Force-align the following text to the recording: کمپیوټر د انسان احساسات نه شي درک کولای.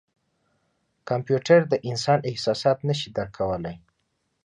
کمپیوټر 1.09 1.59
د 1.67 1.73
انسان 1.89 2.19
احساسات 2.29 2.77
نه 2.87 2.93
شي 2.99 3.09
درک 3.17 3.31
کولای. 3.39 3.75